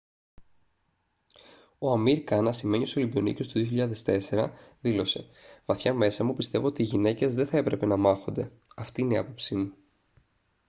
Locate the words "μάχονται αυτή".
7.97-9.01